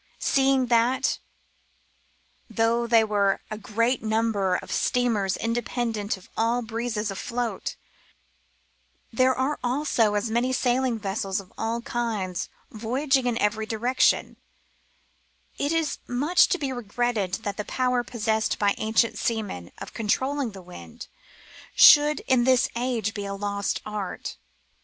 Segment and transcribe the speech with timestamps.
[0.17, 1.19] Seeing that,
[2.49, 6.63] though there are a great number of 128 CALMS AND SEAS, steamers independent of all
[6.63, 7.75] breezes afloat,
[9.13, 14.37] there are also very many sailing vessels of all kinds voyaging in every direction,
[15.59, 20.49] it is much to be regretted that the power possessed by ancient seamen of controlling
[20.53, 21.05] the wind
[21.75, 24.37] should in this age be a lost art.